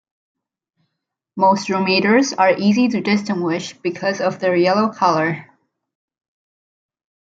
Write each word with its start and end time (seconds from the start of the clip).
Most 1.35 1.67
Dromaders 1.67 2.33
are 2.35 2.57
easy 2.57 2.87
to 2.87 3.01
distinguish 3.01 3.73
because 3.77 4.19
of 4.19 4.39
their 4.39 4.55
yellow 4.55 4.89
color. 4.91 5.47